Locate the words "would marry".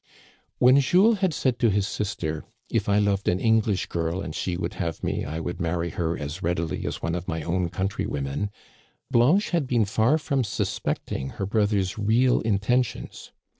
5.39-5.91